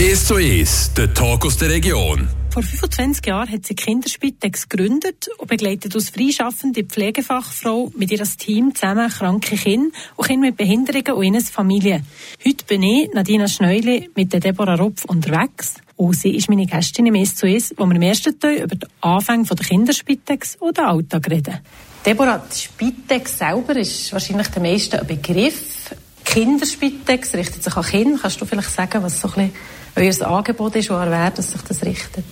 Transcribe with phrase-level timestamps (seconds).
[0.00, 2.26] 1 zu 1, der Talk aus der Region.
[2.48, 8.74] Vor 25 Jahren hat sie Kinderspitex gegründet und begleitet als freischaffende Pflegefachfrau mit ihrem Team
[8.74, 12.06] zusammen kranke Kinder und Kinder mit Behinderungen und ihnen Familien.
[12.42, 15.74] Heute bin ich, Nadina Schneuli, mit der Deborah Rupf unterwegs.
[15.96, 18.76] Und sie ist meine Gästin im S zu S, wo wir im ersten Teil über
[18.76, 21.58] den Anfang der Kinderspitex und den Alltag reden.
[22.06, 25.94] Deborah, die Spitex selber ist wahrscheinlich der meisten ein Begriff.
[26.24, 28.18] Kinderspitex richtet sich an Kinder.
[28.22, 29.52] Kannst du vielleicht sagen, was so ein bisschen
[29.96, 32.24] euer Angebot ist, woher wer dass sich das richtet?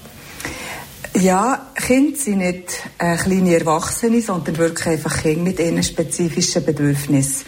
[1.15, 7.45] Ja, Kinder sind nicht äh, kleine Erwachsene, sondern wirklich einfach Kinder mit ihren spezifischen Bedürfnissen.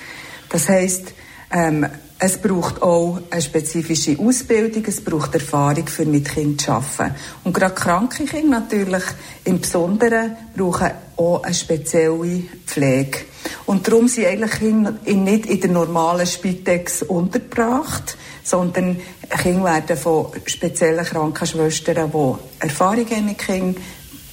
[0.48, 1.12] Das heisst,
[1.52, 1.86] ähm,
[2.18, 7.14] es braucht auch eine spezifische Ausbildung, es braucht Erfahrung, für mit Kindern zu arbeiten.
[7.44, 9.04] Und gerade kranke Kinder natürlich
[9.44, 13.20] im Besonderen brauchen auch eine spezielle Pflege.
[13.66, 19.00] Und darum sind eigentlich Kinder nicht in der normalen Spitex untergebracht, sondern
[19.42, 23.76] Kinder werden von speziellen Krankenschwestern, die Erfahrung haben mit Kindern,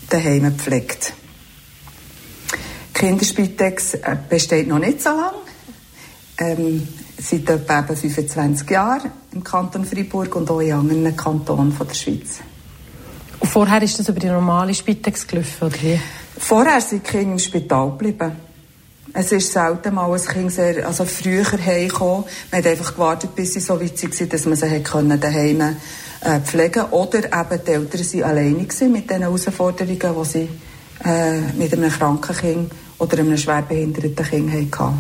[0.10, 1.14] daheim gepflegt.
[2.90, 5.34] Die Kinderspitex äh, besteht noch nicht so lange.
[6.40, 6.88] Ähm,
[7.20, 12.40] seit etwa 25 Jahren im Kanton Freiburg und auch in anderen Kantonen der Schweiz.
[13.40, 16.00] Und vorher ist das über die normale Spitex gelaufen, oder wie?
[16.38, 18.47] Vorher sind die Kinder im Spital geblieben.
[19.20, 22.26] Es ist selten mal ein Kind sehr, also früher heimgekommen.
[22.52, 26.40] Man hat einfach gewartet, bis sie so weit waren, dass man sie können daheim äh,
[26.42, 30.50] pflegen Oder eben die Eltern waren alleine mit den Herausforderungen, die sie
[31.04, 35.00] äh, mit einem kranken Kind oder einem schwerbehinderten Kind hatten.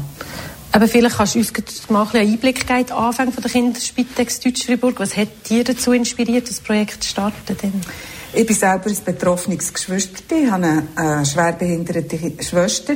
[0.71, 4.99] Aber vielleicht kannst du uns mal einen Einblick geben, Anfang von der Kinderspitex Deutsch-Fribourg.
[4.99, 7.55] Was hat dir dazu inspiriert, das Projekt zu starten?
[8.33, 10.35] Ich bin selber ein betroffenes Geschwister.
[10.35, 12.95] Ich habe eine äh, schwerbehinderte Schwester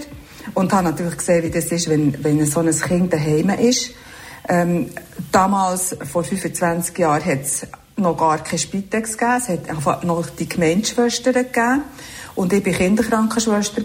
[0.53, 3.91] und habe natürlich gesehen, wie das ist, wenn, wenn so ein Kind daheim ist.
[4.47, 4.89] Ähm,
[5.31, 9.37] damals, vor 25 Jahren, hat es noch gar keine Spitex gegeben.
[9.37, 11.83] Es hat einfach noch die Gemeinschwestern gegeben.
[12.35, 13.81] Und ich war Kinderkrankenschwester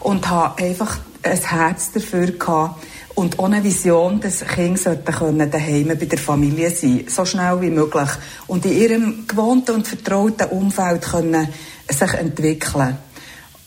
[0.00, 2.82] und habe einfach ein Herz dafür gehabt,
[3.18, 8.08] und ohne Vision, dass Kinder können daheim bei der Familie sein, so schnell wie möglich
[8.46, 11.48] und in ihrem gewohnten und vertrauten Umfeld können
[11.88, 12.96] sich entwickeln.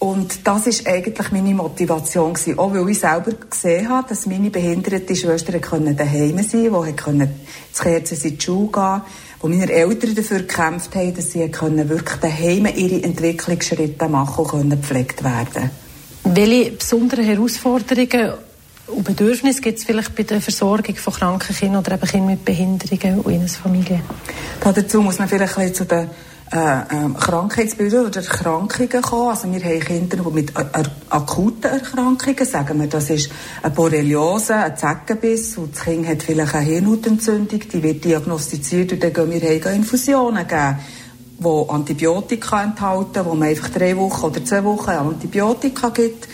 [0.02, 2.58] Und das ist eigentlich meine Motivation gewesen.
[2.58, 7.32] Auch weil ich selber gesehen habe, dass meine behinderte Schwestern können daheim sein, die können
[7.72, 9.02] zu Kerzen in die Schule gehen,
[9.42, 14.50] wo meine Eltern dafür gekämpft haben, dass sie können wirklich daheim ihre Entwicklungsschritte machen und
[14.50, 15.70] können gepflegt werden.
[16.24, 18.34] Welche besonderen Herausforderungen
[18.88, 22.44] und Bedürfnisse gibt es vielleicht bei der Versorgung von kranken Kindern oder eben Kindern mit
[22.44, 24.02] Behinderungen und ihren Familien?
[24.64, 26.10] dazu muss man vielleicht ein zu den
[26.54, 29.30] äh, äh, Krankheitsbildern oder Erkrankungen kommen.
[29.30, 33.32] Also wir haben Kinder mit äh, akuten Erkrankungen, sagen wir, das ist
[33.64, 39.02] eine Borreliose, ein Zeckenbiss und das Kind hat vielleicht eine Hirnhautentzündung, die wird diagnostiziert und
[39.02, 40.78] dann gehen wir Infusionen geben
[41.44, 46.28] die Antibiotika enthalten, wo man einfach drei Wochen oder zwei Wochen Antibiotika gibt.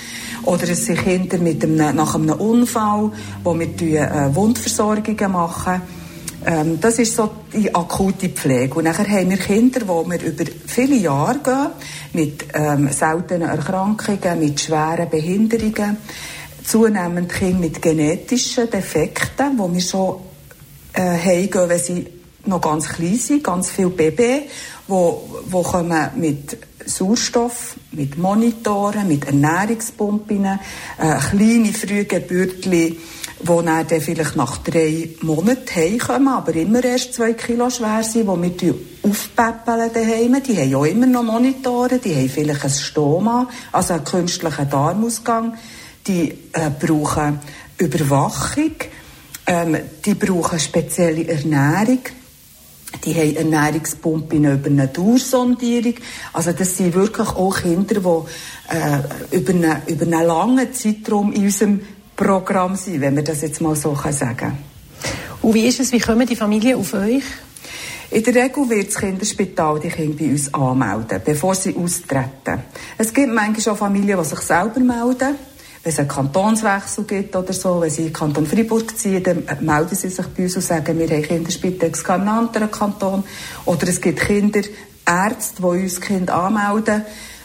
[0.43, 3.11] Oder es sind Kinder mit einem, nach einem Unfall,
[3.43, 5.81] wo wir äh, Wundversorgungen machen.
[6.45, 8.75] Ähm, das ist so die akute Pflege.
[8.75, 11.67] Und nachher haben wir Kinder, die wir über viele Jahre gehen,
[12.13, 15.97] mit ähm, seltenen Erkrankungen, mit schweren Behinderungen,
[16.63, 20.17] zunehmend Kinder mit genetischen Defekten, wo wir schon
[20.93, 22.07] äh, heimgehen, wenn sie
[22.45, 24.43] noch ganz klein sind, ganz viele Babys,
[24.87, 30.59] wo, wo kommen mit Sauerstoff, mit Monitoren, mit Ernährungspumpen, äh,
[30.97, 32.97] kleine Frühgeburtli,
[33.39, 38.27] die dann, vielleicht nach drei Monaten heimkommen, aber immer erst zwei Kilo schwer sind,
[38.61, 40.41] die wir aufpäppeln daheim.
[40.43, 45.53] Die haben auch immer noch Monitore, die haben vielleicht ein Stoma, also einen künstlichen Darmausgang.
[46.07, 47.39] Die äh, brauchen
[47.77, 48.71] Überwachung,
[49.45, 51.99] ähm, die brauchen spezielle Ernährung.
[53.03, 55.95] Die haben Ernährungspumpen über eine Dauersondierung.
[56.33, 61.43] Also das sind wirklich auch Kinder, die äh, über, eine, über einen langen Zeitraum in
[61.43, 61.81] unserem
[62.17, 64.57] Programm sind, wenn man das jetzt mal so sagen kann.
[65.41, 67.23] Und wie ist es, wie kommen die Familien auf euch?
[68.09, 72.63] In der Regel wird das Kinderspital die Kinder bei uns anmelden, bevor sie austreten.
[72.97, 75.35] Es gibt manchmal auch Familien, die sich selber melden
[75.87, 79.43] wenn es einen Kantonswechsel gibt oder so, wenn sie in den Kanton Freiburg ziehen, dann
[79.61, 83.23] melden sie sich bei uns und sagen, wir haben Kinderspitex in einem anderen Kanton.
[83.63, 87.03] Oder es gibt Kinderärzte, die uns Kinder anmelden,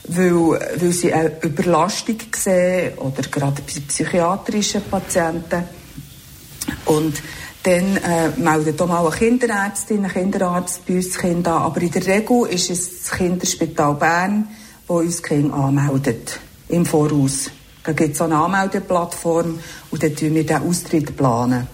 [0.09, 5.65] weil, weil sie eine Überlastung sehen oder gerade bei psychiatrischen Patienten.
[6.87, 7.23] Und
[7.63, 11.63] dann äh, meldet auch mal eine Kinderärztin, ein Kinderarzt bei uns Kind an.
[11.63, 14.49] Aber in der Regel ist es das Kinderspital Bern,
[14.89, 17.51] das uns Kind anmeldet, im Voraus.
[17.85, 19.59] Da gibt es eine Anmeldeplattform
[19.91, 21.17] und dann planen wir den Austritt.
[21.17, 21.67] planen.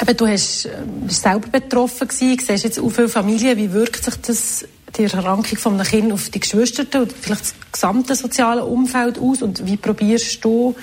[0.00, 0.70] Aber du hast, äh,
[1.06, 4.64] bist selber betroffen gewesen, siehst jetzt auch viele Familien, wie wirkt sich das,
[4.96, 9.42] die Erkrankung von einem Kind auf die Geschwister und vielleicht das gesamte soziale Umfeld aus
[9.42, 10.74] und wie probierst du,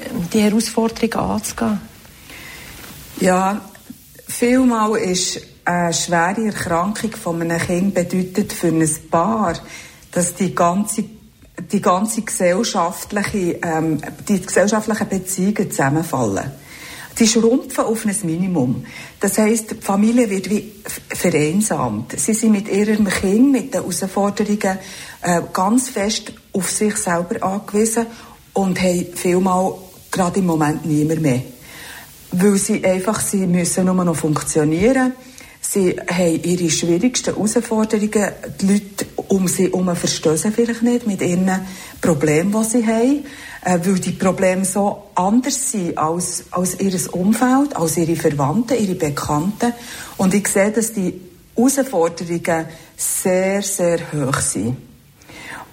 [0.00, 1.80] ähm, die Herausforderungen anzugehen?
[3.20, 3.60] Ja,
[4.26, 9.54] vielmal ist eine schwere Erkrankung von einem Kind bedeutet für ein Paar,
[10.10, 11.04] dass die ganze
[11.72, 16.50] die ganze gesellschaftliche, ähm, die gesellschaftlichen Beziehungen zusammenfallen.
[17.16, 18.84] Sie schrumpfen auf ein Minimum.
[19.20, 20.72] Das heißt, die Familie wird wie
[21.08, 22.18] vereinsamt.
[22.18, 24.78] Sie sind mit ihrem Kind, mit den Herausforderungen
[25.22, 28.06] äh, ganz fest auf sich selber angewiesen
[28.52, 29.74] und haben vielmal
[30.10, 31.42] gerade im Moment niemand mehr.
[32.32, 35.12] Weil sie einfach, sie müssen nur noch funktionieren.
[35.60, 38.32] Sie haben ihre schwierigsten Herausforderungen.
[38.60, 41.66] Die Leute um sie herum verstehen sie vielleicht nicht mit ihren
[42.00, 43.24] Problemen, die sie haben
[43.64, 48.94] äh, weil die Probleme so anders sind als, als ihr Umfeld, als ihre Verwandten, ihre
[48.94, 49.72] Bekannten.
[50.18, 51.20] Und ich sehe, dass die
[51.56, 52.66] Herausforderungen
[52.96, 54.76] sehr, sehr hoch sind.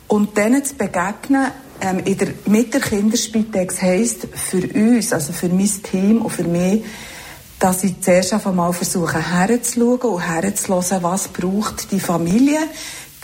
[0.07, 1.51] Und denen zu begegnen,
[1.81, 6.43] ähm, in der, mit der Kinderspitex heisst für uns, also für mein Team und für
[6.43, 6.83] mich,
[7.59, 12.59] dass ich zuerst einmal versuche, herzuschauen und herzulösen, was braucht die Familie,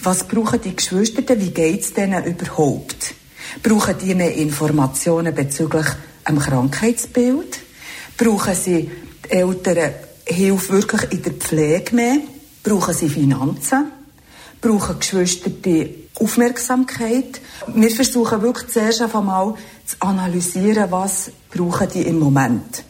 [0.03, 3.15] was brauchen die Geschwister, wie geht es denen überhaupt.
[3.63, 5.88] Brauchen die mehr Informationen bezüglich
[6.23, 7.59] einem Krankheitsbild?
[8.17, 8.89] Brauchen sie
[9.25, 9.94] die Eltern
[10.25, 12.17] Hilfe wirklich in der Pflege mehr?
[12.63, 13.91] Brauchen sie Finanzen?
[14.61, 17.39] Brauchen Geschwister die Aufmerksamkeit?
[17.67, 19.55] Wir versuchen wirklich zuerst einmal
[19.85, 22.83] zu analysieren, was brauchen die im Moment.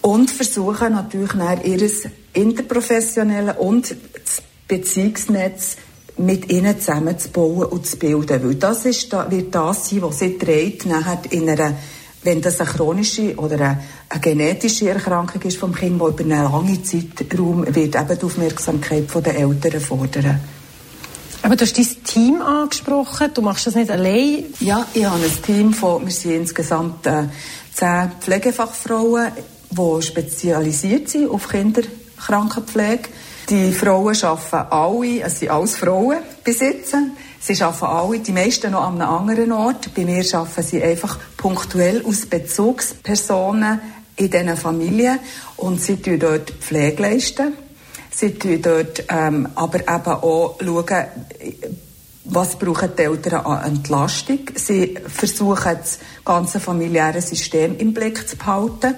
[0.00, 1.90] Und versuchen natürlich dann ihr
[2.34, 5.76] interprofessionelle und das Beziehungsnetz
[6.18, 8.42] mit ihnen zusammenzubauen und zu bilden.
[8.44, 11.74] Weil das ist, wird das sein, was sie trägt, nachher in einer,
[12.22, 16.52] wenn das eine chronische oder eine, eine genetische Erkrankung ist vom Kind, die über einen
[16.52, 20.40] langen Zeitraum wird eben die Aufmerksamkeit der Eltern fordern.
[21.42, 24.44] Aber du hast dein Team angesprochen, du machst das nicht allein?
[24.60, 27.24] Ja, ich habe ein Team von, wir sind insgesamt äh,
[27.72, 29.32] zehn Pflegefachfrauen,
[29.70, 33.08] die spezialisiert sind auf Kinderkrankenpflege.
[33.50, 37.16] Die Frauen arbeiten alle, es sind alles Frauen besitzen.
[37.40, 39.94] Sie arbeiten alle, die meisten noch an einem anderen Ort.
[39.94, 43.80] Bei mir arbeiten sie einfach punktuell aus Bezugspersonen
[44.16, 45.18] in diesen Familien
[45.56, 47.54] und sie tun dort Pflege leisten.
[48.10, 51.06] Sie tun dort ähm, aber eben auch schauen,
[52.24, 54.40] was brauchen die Eltern an Entlastung.
[54.56, 58.94] Sie versuchen, das ganze familiäre System im Blick zu behalten.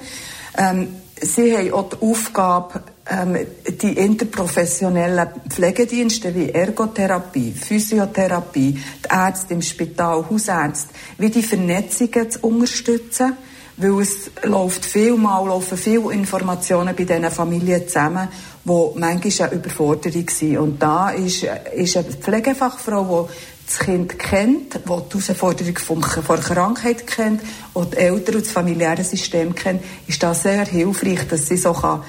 [0.59, 9.63] Ähm, sie haben auch die Aufgabe, die interprofessionellen Pflegedienste wie Ergotherapie, Physiotherapie, die Ärzte im
[9.63, 13.37] Spital, Hausärzte, wie die Vernetzungen zu unterstützen,
[13.79, 18.29] weil es läuft viel mal, laufen viele Informationen bei diesen Familien zusammen,
[18.65, 20.59] wo manchmal eine Überforderung sind.
[20.59, 26.45] Und da ist, ist eine Pflegefachfrau, die das Kind kennt, die die Herausforderung von der
[26.45, 31.47] Krankheit kennt, die die Eltern und das familiäre System kennt, ist das sehr hilfreich, dass
[31.47, 32.03] sie so kann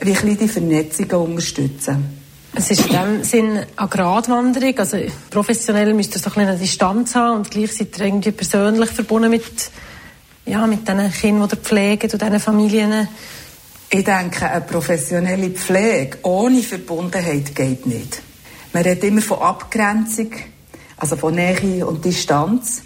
[0.00, 2.18] wie die Vernetzungen unterstützen.
[2.54, 4.78] Es ist in dem Sinn eine Gratwanderung.
[4.78, 4.98] Also
[5.30, 9.70] professionell müsst ihr so ein eine Distanz haben und gleichzeitig irgendwie persönlich verbunden mit,
[10.46, 13.08] ja, mit den Kindern, die ihr pflegt und diesen Familien.
[13.90, 18.22] Ich denke, eine professionelle Pflege ohne Verbundenheit geht nicht.
[18.72, 20.30] Man redet immer von Abgrenzung,
[20.96, 22.82] also von Nähe und Distanz.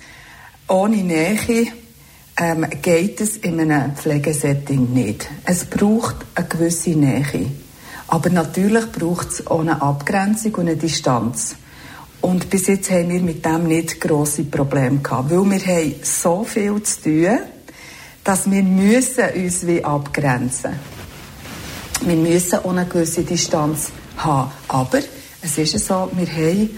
[0.68, 1.66] Ohne Nähe
[2.36, 5.28] ähm, geht es in einem Pflegesetting nicht.
[5.44, 7.50] Es braucht eine gewisse Nähe.
[8.08, 11.56] Aber natürlich braucht es auch eine Abgrenzung und eine Distanz.
[12.20, 16.44] Und bis jetzt haben wir mit dem nicht grosse Probleme gehabt, weil wir haben so
[16.44, 17.38] viel zu tun,
[18.22, 20.72] dass wir müssen uns wie abgrenzen.
[22.04, 24.50] Wir müssen auch eine gewisse Distanz haben.
[24.68, 25.00] Aber
[25.40, 26.70] es ist so, wir haben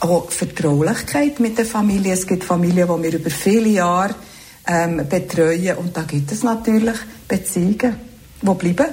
[0.00, 2.12] auch Vertraulichkeit mit der Familie.
[2.12, 4.14] Es gibt Familien, die wir über viele Jahre
[4.66, 5.76] ähm, betreuen.
[5.76, 6.96] Und da gibt es natürlich
[7.28, 7.96] Beziehungen,
[8.40, 8.92] die bleiben.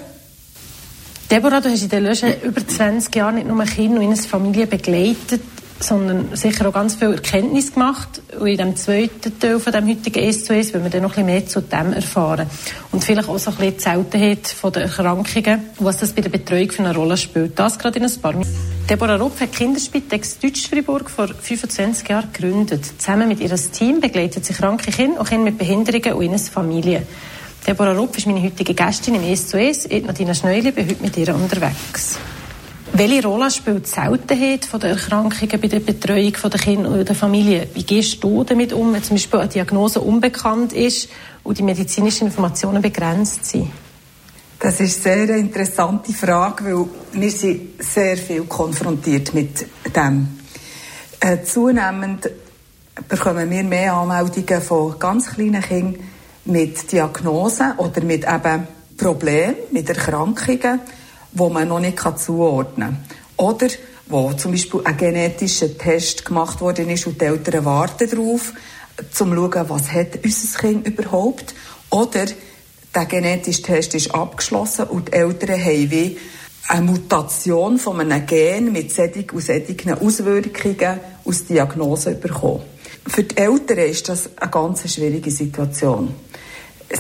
[1.30, 4.68] Deborah, du hast in den letzten über 20 Jahren nicht nur Kinder und ihre Familie
[4.68, 5.42] begleitet,
[5.82, 8.22] sondern sicher auch ganz viel Erkenntnis gemacht.
[8.40, 11.26] Und in dem zweiten Teil von dem heutigen SOS wollen wir dann noch ein bisschen
[11.26, 12.48] mehr zu dem erfahren.
[12.92, 16.72] Und vielleicht auch so ein bisschen die Seltenheit der Erkrankungen, was das bei der Betreuung
[16.72, 17.58] für eine Rolle spielt.
[17.58, 18.56] Das gerade in ein paar Minuten.
[18.90, 22.86] Deborah Rupp hat Kinderspitex Deutsch-Fribourg vor 25 Jahren gegründet.
[22.98, 27.04] Zusammen mit ihrem Team begleitet sie kranke Kinder und Kinder mit Behinderungen und ihre Familie.
[27.66, 29.86] Deborah Rupp ist meine heutige Gästin im SOS.
[29.86, 32.18] Ich, Nadina Schneuli, bin heute mit ihr unterwegs.
[32.94, 37.70] Welche Rolle spielt die Seltenheit der Erkrankungen bei der Betreuung der Kinder und der Familie?
[37.74, 41.08] Wie gehst du damit um, wenn zum Beispiel eine Diagnose unbekannt ist
[41.44, 43.72] und die medizinischen Informationen begrenzt sind?
[44.60, 50.40] Das ist eine sehr interessante Frage, weil wir sind sehr viel konfrontiert mit dem.
[51.22, 52.30] Äh, zunehmend
[53.08, 55.96] bekommen wir mehr Anmeldungen von ganz kleinen Kindern
[56.44, 58.68] mit Diagnosen oder mit eben
[58.98, 60.82] Problemen, mit Erkrankungen,
[61.34, 62.98] die man noch nicht zuordnen
[63.38, 63.46] kann.
[63.46, 63.68] Oder
[64.08, 68.54] wo zum Beispiel ein genetischer Test gemacht worden ist und die Eltern warten darauf,
[69.00, 71.56] um zu schauen, was hat unser Kind überhaupt.
[71.90, 72.26] Oder
[72.94, 76.18] der genetische Test ist abgeschlossen und die Eltern haben wie
[76.68, 79.26] eine Mutation von einem Gen mit solchen
[80.00, 82.64] Auswirkungen aus Diagnose bekommen.
[83.08, 86.14] Für die Eltern ist das eine ganz schwierige Situation.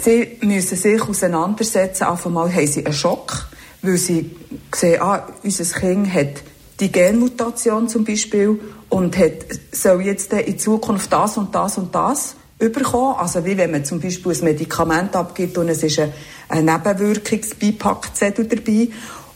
[0.01, 2.05] Sie müssen sich auseinandersetzen.
[2.05, 3.47] Auf einmal haben sie einen Schock,
[3.81, 4.31] weil sie
[4.73, 6.43] sehen, ah, unser Kind hat
[6.79, 8.59] die Genmutation zum Beispiel
[8.89, 13.15] und hat, soll jetzt in Zukunft das und das und das überkommen.
[13.17, 16.13] Also wie wenn man zum Beispiel ein Medikament abgibt und es ist ein,
[16.49, 18.89] ein Nebenwirkungsbeipackzettel dabei.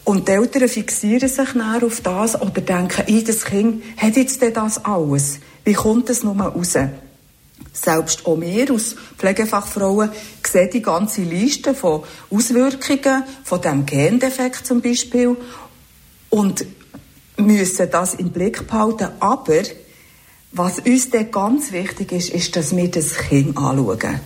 [0.04, 4.86] Und die Eltern fixieren sich dann auf das oder denken, das Kind hat jetzt das
[4.86, 5.40] alles.
[5.64, 6.78] Wie kommt es nur raus?
[7.76, 10.10] Selbst auch wir als Pflegefachfrauen
[10.46, 15.36] sehen die ganze Liste von Auswirkungen von dem Gendefekt zum Beispiel
[16.30, 16.66] und
[17.38, 19.10] müssen das im Blick behalten.
[19.20, 19.62] Aber
[20.54, 24.22] was uns dann ganz wichtig ist, ist, dass wir das Kind anschauen.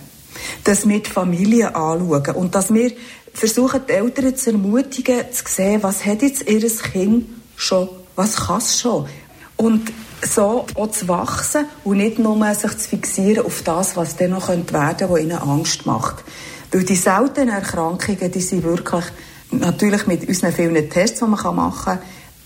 [0.62, 2.92] Dass wir die Familie anschauen und dass wir
[3.32, 7.26] versuchen, die Eltern zu ermutigen, zu sehen, was hat jetzt ihr Kind
[7.56, 9.08] schon, was kann es schon.
[9.56, 9.92] Und
[10.22, 14.48] so auch zu wachsen und nicht nur sich zu fixieren auf das, was dann noch
[14.48, 16.24] werden könnte, was ihnen Angst macht.
[16.72, 19.04] Weil die seltenen Erkrankungen, die sind wirklich,
[19.50, 21.98] natürlich mit unseren vielen Tests, die man machen kann,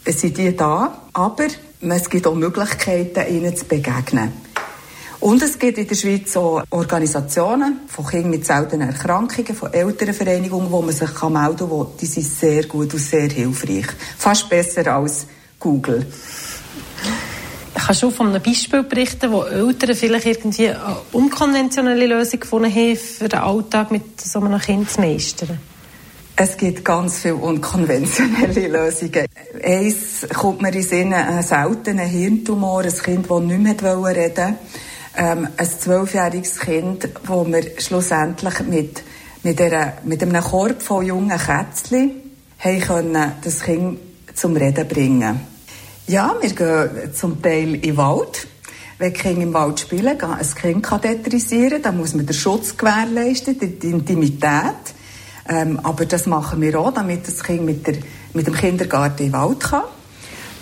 [0.07, 1.47] sind die da, aber
[1.81, 4.33] es gibt auch Möglichkeiten, ihnen zu begegnen.
[5.21, 10.71] Und es gibt in der Schweiz auch Organisationen von Kindern mit seltenen Erkrankungen, von Elternvereinigungen,
[10.71, 13.87] wo man sich melden kann, die sind sehr gut und sehr hilfreich.
[14.19, 15.27] Fast besser als
[15.59, 16.07] Google.
[17.75, 22.97] Kannst du von einem Beispiel berichten, wo Eltern vielleicht irgendwie eine unkonventionelle Lösung gefunden haben,
[22.97, 25.59] für den Alltag mit so einem Kind zu meistern?
[26.37, 29.27] Es gibt ganz viele unkonventionelle Lösungen.
[29.63, 34.57] Eins kommt mir in Sinn, ein seltener Hirntumor, ein Kind, das nicht mehr reden.
[35.17, 39.03] Ähm, ein zwölfjähriges Kind, das wir schlussendlich mit,
[39.45, 42.13] mit, einer, mit einem Korb von jungen Kätzchen
[43.45, 43.99] das Kind
[44.35, 45.54] zum Reden bringen
[46.07, 48.47] Ja, wir gehen zum Teil in den Wald.
[48.99, 53.59] Wenn Kinder im Wald spielen, ein Kind kann tetrisieren, dann muss man den Schutz gewährleisten,
[53.59, 54.75] die Intimität.
[55.49, 57.95] Ähm, aber das machen wir auch, damit das Kind mit, der,
[58.35, 59.85] mit dem Kindergarten in den Wald kann.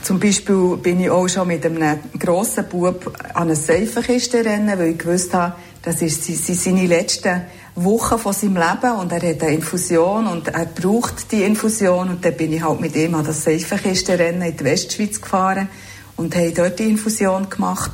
[0.02, 4.90] Zum Beispiel bin ich auch schon mit einem grossen Bub an eine Seifenkiste rennen, weil
[4.90, 7.42] ich gewusst habe, das ist seine letzten
[7.75, 12.25] Wochen von seinem Leben und er hat eine Infusion und er braucht die Infusion und
[12.25, 15.69] dann bin ich halt mit ihm an das Seifenkiste rennen in die Westschweiz gefahren
[16.17, 17.93] und habe dort die Infusion gemacht.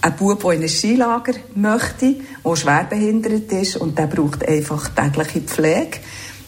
[0.00, 5.40] Ein Bub, der in ein Skilager möchte, der schwerbehindert ist und der braucht einfach tägliche
[5.40, 5.98] Pflege.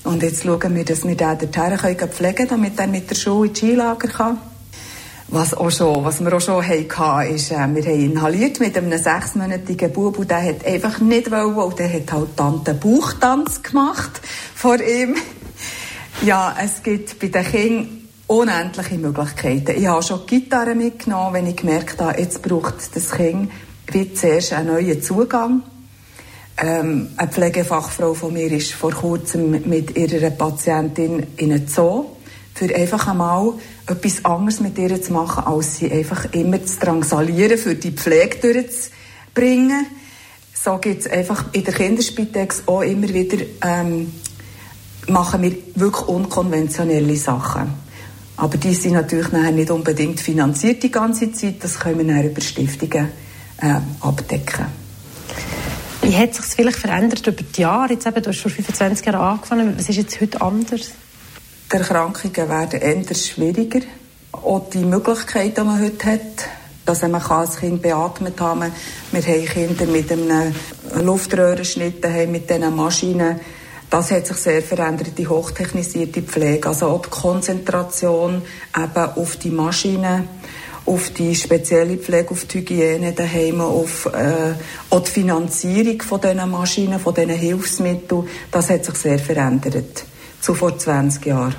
[0.04, 3.48] Und jetzt schauen wir, dass wir den dorthin pflegen können, damit er mit der Schule
[3.48, 4.38] ins Skilager kann.
[5.28, 8.96] Was, auch schon, was wir auch schon hatten, ist, äh, wir haben inhaliert mit einem
[8.96, 14.20] sechsmonatigen Bub und der hat einfach nicht wollen und der hat halt den Bauchtanz gemacht
[14.54, 15.16] vor ihm.
[16.22, 19.76] Ja, es gibt bei den Kindern unendliche Möglichkeiten.
[19.76, 23.50] Ich habe schon Gitarre mitgenommen, wenn ich gemerkt habe, jetzt braucht das Kind
[23.92, 25.62] wie zuerst einen neuen Zugang.
[26.58, 32.06] Ähm, eine Pflegefachfrau von mir ist vor kurzem mit ihrer Patientin in einen Zoo,
[32.56, 33.52] für einfach einmal
[33.86, 38.38] etwas anderes mit ihr zu machen, als sie einfach immer zu drangsalieren, für die Pflege
[38.40, 39.86] durchzubringen.
[40.54, 44.10] So gibt es einfach in der Kinderspitex auch immer wieder, ähm,
[45.06, 47.74] machen wir wirklich unkonventionelle Sachen.
[48.38, 51.62] Aber die sind natürlich nachher nicht unbedingt finanziert die ganze Zeit.
[51.62, 53.08] Das können wir dann über Stiftungen
[53.60, 54.66] äh, abdecken.
[56.00, 57.92] Wie hat sich vielleicht verändert über die Jahre?
[57.92, 59.74] Jetzt eben, du hast vor 25 Jahren angefangen.
[59.76, 60.92] Was ist jetzt heute anders?
[61.72, 63.80] Die Erkrankungen werden eher schwieriger.
[64.30, 66.48] Auch die Möglichkeiten, die man heute hat,
[66.84, 68.70] dass man als Kind beatmet haben.
[69.10, 70.54] Wir haben Kinder mit einem
[71.02, 73.40] Luftröhrenschnitt, mit diesen Maschinen
[73.88, 76.68] das hat sich sehr verändert, die hochtechnisierte Pflege.
[76.68, 78.42] Also auch die Konzentration
[78.76, 80.28] eben auf die Maschinen,
[80.84, 84.54] auf die spezielle Pflege, auf die Hygiene daheim, auf äh,
[84.90, 88.28] auch die Finanzierung von diesen Maschinen, von diesen Hilfsmitteln.
[88.50, 90.04] Das hat sich sehr verändert
[90.46, 91.56] zu vor 20 Jahren.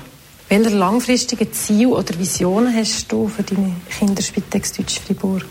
[0.48, 5.44] Welche langfristigen Ziele oder Visionen hast du für deine Kinderspitex Deutsch Fribourg?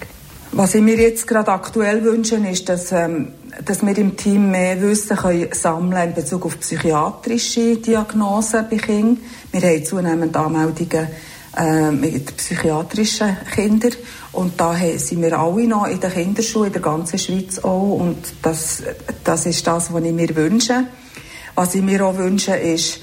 [0.53, 3.27] Was ich mir jetzt gerade aktuell wünsche, ist, dass ähm,
[3.63, 9.19] dass wir im Team mehr Wissen können sammeln in Bezug auf psychiatrische Diagnosen bei Kindern.
[9.51, 11.07] Wir haben zunehmend Anmeldungen
[11.55, 13.93] äh, mit psychiatrischen Kindern
[14.31, 18.17] und da sind wir alle noch in der Kinderschule in der ganzen Schweiz auch und
[18.41, 18.81] das,
[19.23, 20.85] das ist das, was ich mir wünsche.
[21.53, 23.01] Was ich mir auch wünsche, ist,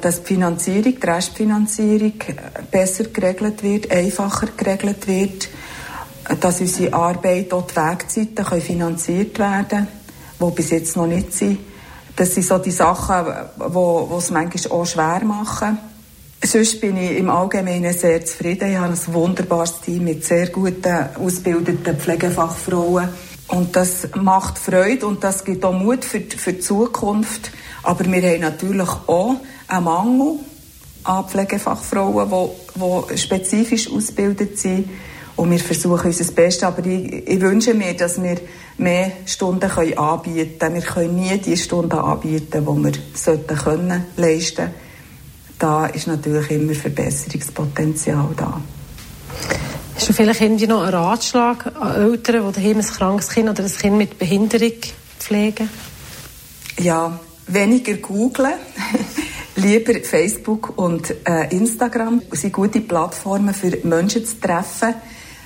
[0.00, 5.48] dass die Finanzierung, die Restfinanzierung äh, besser geregelt wird, einfacher geregelt wird,
[6.28, 9.88] äh, dass unsere Arbeit, auch die Wegzeiten können finanziert werden
[10.40, 11.58] die bis jetzt noch nicht sind.
[12.16, 13.26] Das sind so die Sachen,
[13.58, 15.78] die es manchmal auch schwer machen.
[16.42, 18.70] Sonst bin ich im Allgemeinen sehr zufrieden.
[18.70, 23.08] Ich habe ein wunderbares Team mit sehr guten, ausgebildeten Pflegefachfrauen.
[23.48, 27.50] Und das macht Freude und das gibt auch Mut für, für die Zukunft.
[27.82, 29.36] Aber wir haben natürlich auch
[29.70, 30.38] einen Mangel
[31.04, 34.88] an Pflegefachfrauen, die, die spezifisch ausgebildet sind.
[35.36, 36.64] Und wir versuchen unser Bestes.
[36.64, 38.36] Aber ich, ich wünsche mir, dass wir
[38.76, 40.74] mehr Stunden können anbieten können.
[40.74, 44.70] Wir können nie die Stunden anbieten, die wir sollten können, leisten
[45.58, 48.60] Da ist natürlich immer Verbesserungspotenzial da.
[49.94, 53.64] Hast du vielleicht irgendwie noch einen Ratschlag an Eltern, die daheim ein krankes Kind oder
[53.64, 54.72] ein Kind mit Behinderung
[55.18, 55.68] pflegen?
[56.78, 58.54] Ja, weniger googlen.
[59.60, 64.94] Lieber Facebook und äh, Instagram das sind gute Plattformen für Menschen zu treffen,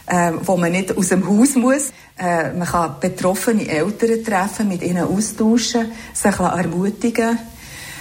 [0.07, 1.91] äh, wo man nicht aus dem Haus muss.
[2.17, 7.39] Äh, man kann betroffene Eltern treffen, mit ihnen austauschen, sich ermutigen.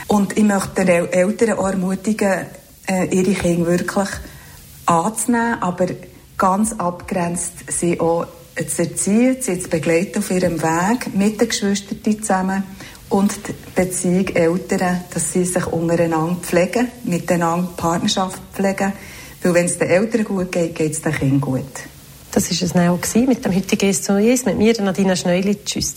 [0.06, 2.46] Und ich möchte den Eltern auch ermutigen,
[2.88, 4.10] äh, ihre Kinder wirklich
[4.86, 5.88] anzunehmen, aber
[6.38, 12.22] ganz abgrenzt sie auch zu erziehen, sie zu begleiten auf ihrem Weg mit den Geschwistern
[12.22, 12.64] zusammen
[13.14, 18.92] und die Beziehung Eltern, dass sie sich untereinander pflegen, miteinander Partnerschaft pflegen.
[19.44, 21.74] Weil wenn es den Eltern gut geht, geht es den Kindern gut.
[22.32, 25.64] Das war es auch mit dem heutigen SOS mit mir, Nadina Schneuli.
[25.64, 25.92] Tschüss